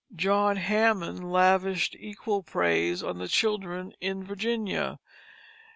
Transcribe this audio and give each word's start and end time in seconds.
John 0.15 0.55
Hammond 0.55 1.31
lavished 1.31 1.95
equal 1.99 2.41
praise 2.41 3.03
on 3.03 3.19
the 3.19 3.27
children 3.27 3.93
in 4.01 4.23
Virginia. 4.23 4.97